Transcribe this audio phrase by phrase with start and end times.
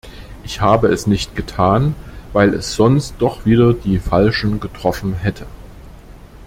[0.43, 1.93] Ich habe es nicht getan,
[2.33, 5.45] weil es sonst doch wieder die Falschen getroffen hätte.